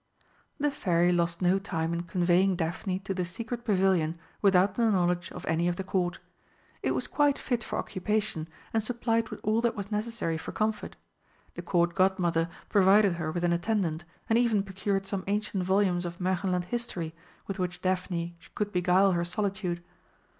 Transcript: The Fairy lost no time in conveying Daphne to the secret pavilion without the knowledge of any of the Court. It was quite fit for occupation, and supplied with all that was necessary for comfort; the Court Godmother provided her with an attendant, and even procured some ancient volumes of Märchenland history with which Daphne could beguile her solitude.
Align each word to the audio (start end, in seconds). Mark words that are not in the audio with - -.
The 0.59 0.71
Fairy 0.71 1.11
lost 1.11 1.43
no 1.43 1.59
time 1.59 1.93
in 1.93 2.01
conveying 2.01 2.55
Daphne 2.55 2.97
to 3.01 3.13
the 3.13 3.23
secret 3.23 3.63
pavilion 3.63 4.17
without 4.41 4.73
the 4.73 4.89
knowledge 4.89 5.31
of 5.31 5.45
any 5.45 5.67
of 5.67 5.75
the 5.75 5.83
Court. 5.83 6.17
It 6.81 6.95
was 6.95 7.05
quite 7.05 7.37
fit 7.37 7.63
for 7.63 7.77
occupation, 7.77 8.47
and 8.73 8.81
supplied 8.81 9.29
with 9.29 9.39
all 9.43 9.61
that 9.61 9.75
was 9.75 9.91
necessary 9.91 10.39
for 10.39 10.53
comfort; 10.53 10.95
the 11.53 11.61
Court 11.61 11.93
Godmother 11.93 12.49
provided 12.67 13.13
her 13.21 13.31
with 13.31 13.43
an 13.43 13.53
attendant, 13.53 14.03
and 14.27 14.39
even 14.39 14.63
procured 14.63 15.05
some 15.05 15.23
ancient 15.27 15.63
volumes 15.63 16.03
of 16.03 16.17
Märchenland 16.17 16.63
history 16.63 17.13
with 17.45 17.59
which 17.59 17.79
Daphne 17.83 18.35
could 18.55 18.71
beguile 18.71 19.11
her 19.11 19.23
solitude. 19.23 19.83